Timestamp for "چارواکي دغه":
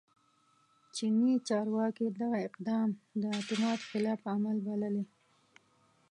1.47-2.37